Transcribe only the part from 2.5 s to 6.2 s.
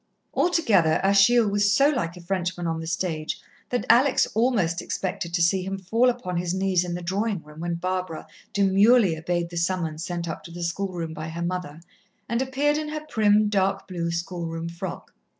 on the stage that Alex almost expected to see him fall